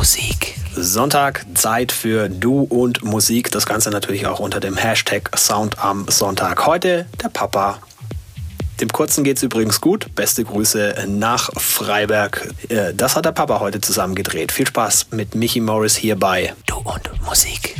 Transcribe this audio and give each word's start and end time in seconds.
Musik. 0.00 0.54
Sonntag, 0.74 1.44
Zeit 1.52 1.92
für 1.92 2.30
Du 2.30 2.62
und 2.62 3.04
Musik. 3.04 3.50
Das 3.50 3.66
Ganze 3.66 3.90
natürlich 3.90 4.26
auch 4.26 4.38
unter 4.38 4.58
dem 4.58 4.78
Hashtag 4.78 5.30
Sound 5.36 5.78
am 5.78 6.06
Sonntag. 6.08 6.64
Heute 6.64 7.04
der 7.22 7.28
Papa. 7.28 7.80
Dem 8.80 8.88
Kurzen 8.88 9.24
geht's 9.24 9.42
übrigens 9.42 9.82
gut. 9.82 10.14
Beste 10.14 10.42
Grüße 10.42 11.04
nach 11.06 11.50
Freiberg. 11.54 12.48
Äh, 12.70 12.94
das 12.94 13.14
hat 13.14 13.26
der 13.26 13.32
Papa 13.32 13.60
heute 13.60 13.82
zusammen 13.82 14.14
gedreht. 14.14 14.52
Viel 14.52 14.66
Spaß 14.66 15.08
mit 15.10 15.34
Michi 15.34 15.60
Morris 15.60 15.96
hier 15.96 16.18
bei 16.18 16.54
Du 16.64 16.76
und 16.76 17.10
Musik. 17.26 17.76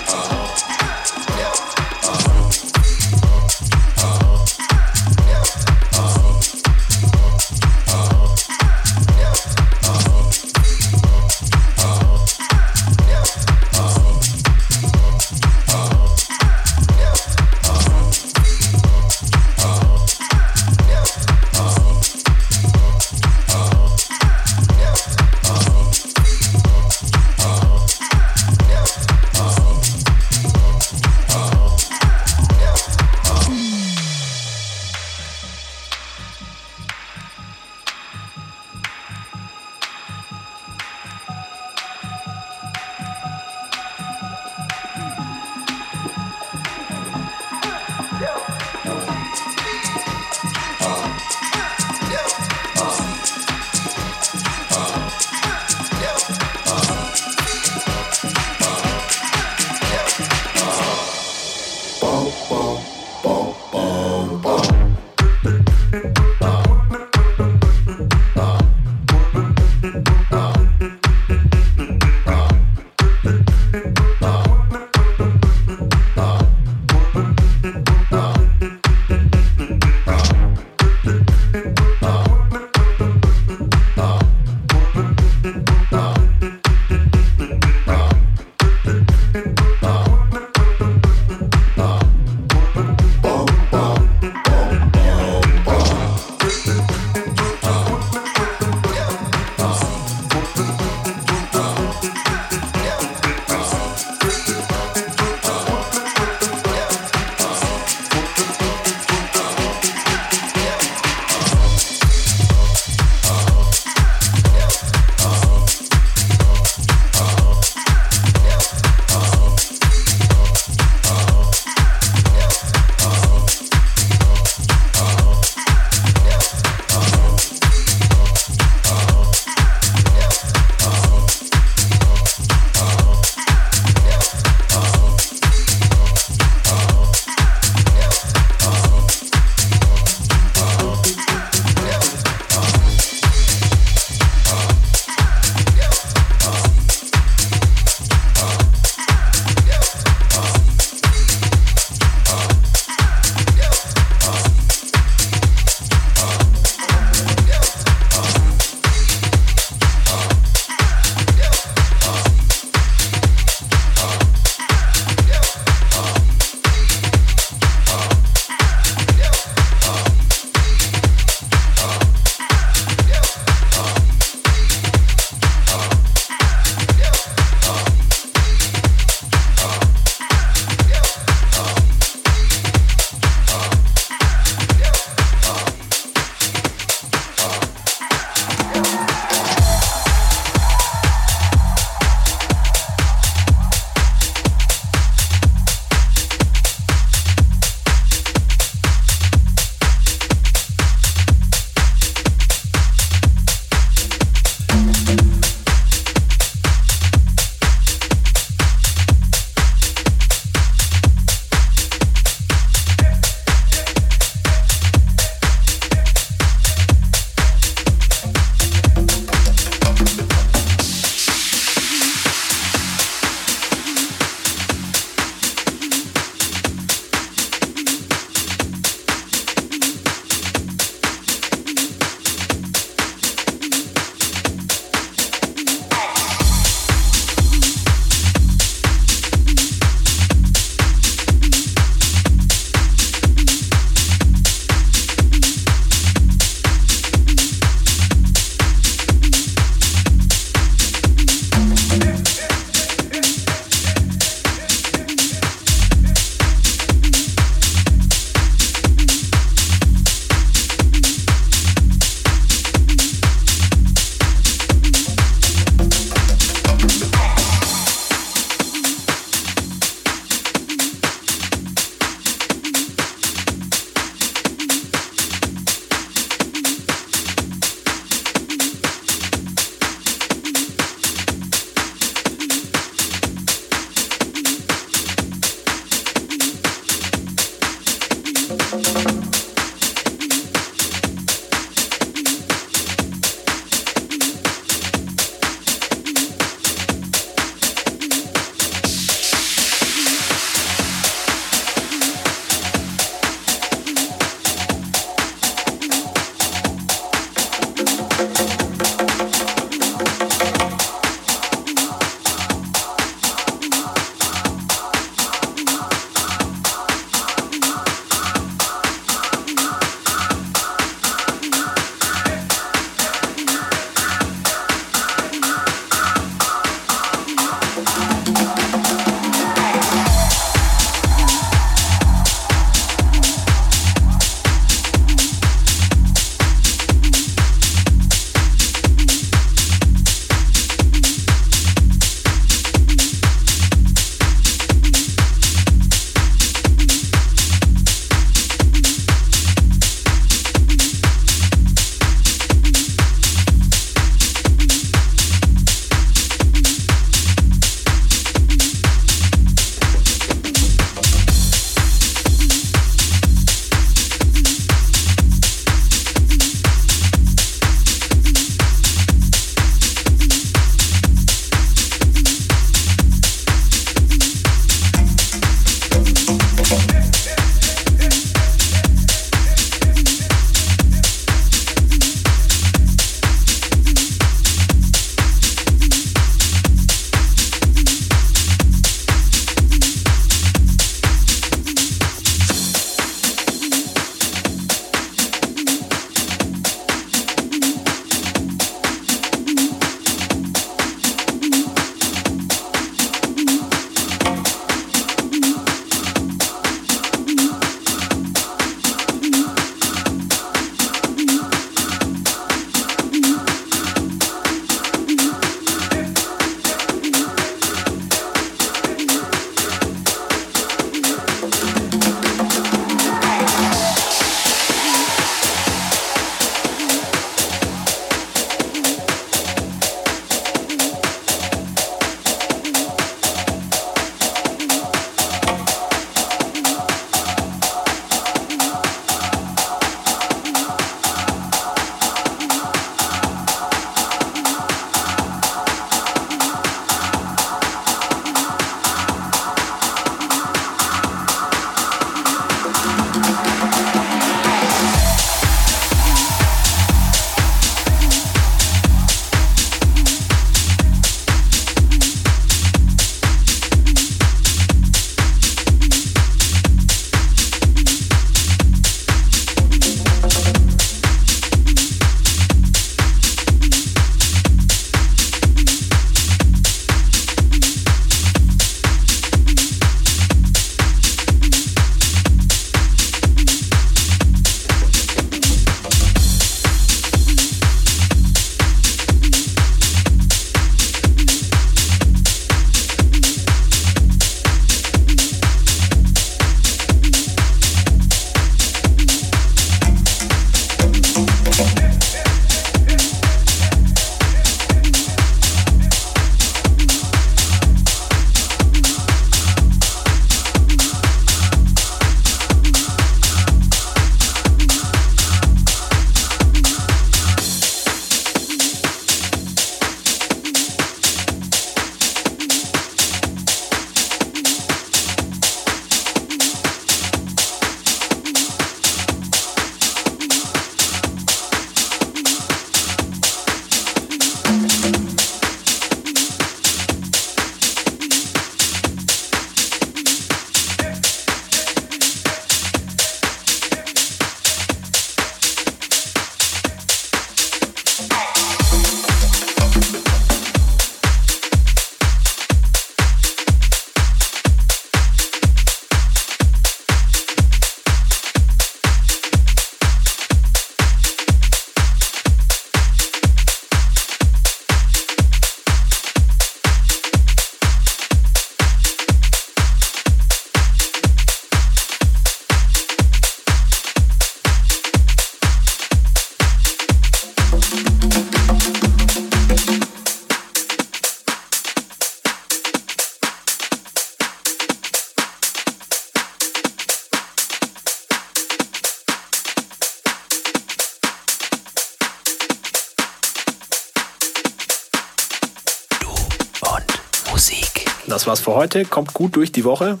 War's 598.34 598.40
für 598.40 598.56
heute. 598.56 598.84
Kommt 598.84 599.14
gut 599.14 599.36
durch 599.36 599.52
die 599.52 599.62
Woche. 599.62 600.00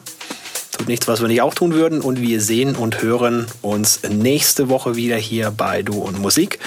Tut 0.72 0.88
nichts, 0.88 1.06
was 1.06 1.20
wir 1.20 1.28
nicht 1.28 1.40
auch 1.40 1.54
tun 1.54 1.72
würden. 1.72 2.00
Und 2.00 2.20
wir 2.20 2.40
sehen 2.40 2.74
und 2.74 3.00
hören 3.00 3.46
uns 3.62 4.02
nächste 4.08 4.68
Woche 4.68 4.96
wieder 4.96 5.16
hier 5.16 5.52
bei 5.52 5.82
Du 5.82 6.00
und 6.00 6.18
Musik. 6.18 6.58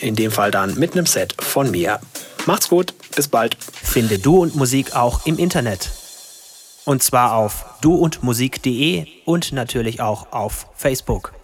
In 0.00 0.14
dem 0.14 0.30
Fall 0.30 0.50
dann 0.50 0.78
mit 0.78 0.92
einem 0.92 1.06
Set 1.06 1.34
von 1.38 1.70
mir. 1.70 2.00
Macht's 2.44 2.68
gut, 2.68 2.92
bis 3.14 3.28
bald. 3.28 3.56
Finde 3.82 4.18
Du 4.18 4.42
und 4.42 4.56
Musik 4.56 4.94
auch 4.94 5.24
im 5.24 5.38
Internet. 5.38 5.90
Und 6.84 7.02
zwar 7.02 7.34
auf 7.34 7.64
duundmusik.de 7.80 9.06
und 9.24 9.52
natürlich 9.52 10.02
auch 10.02 10.32
auf 10.32 10.66
Facebook. 10.74 11.35